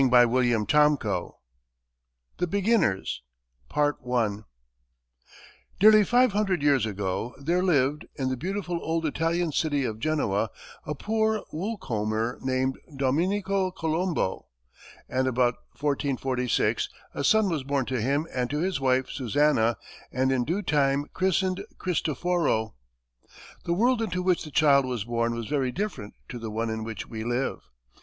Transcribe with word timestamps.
CHAPTER 0.01 0.41
II 0.41 0.95
THE 2.39 2.47
BEGINNERS 2.49 3.21
Nearly 5.79 6.03
five 6.03 6.31
hundred 6.31 6.63
years 6.63 6.87
ago, 6.87 7.35
there 7.39 7.61
lived, 7.61 8.07
in 8.15 8.29
the 8.29 8.35
beautiful 8.35 8.79
old 8.81 9.05
Italian 9.05 9.51
city 9.51 9.83
of 9.85 9.99
Genoa, 9.99 10.49
a 10.87 10.95
poor 10.95 11.45
wool 11.51 11.77
comber 11.77 12.39
named 12.41 12.79
Dominico 12.97 13.69
Colombo, 13.69 14.47
and 15.07 15.27
about 15.27 15.53
1446, 15.79 16.89
a 17.13 17.23
son 17.23 17.47
was 17.47 17.63
born 17.63 17.85
to 17.85 18.01
him 18.01 18.25
and 18.33 18.49
to 18.49 18.57
his 18.57 18.79
wife, 18.81 19.07
Susanna, 19.11 19.77
and 20.11 20.31
in 20.31 20.43
due 20.45 20.63
time 20.63 21.05
christened 21.13 21.63
Christoforo. 21.77 22.73
The 23.65 23.73
world 23.75 24.01
into 24.01 24.23
which 24.23 24.43
the 24.45 24.49
child 24.49 24.83
was 24.85 25.03
born 25.03 25.35
was 25.35 25.45
very 25.45 25.71
different 25.71 26.15
to 26.29 26.39
the 26.39 26.49
one 26.49 26.71
in 26.71 26.83
which 26.83 27.05
we 27.07 27.23
live. 27.23 27.59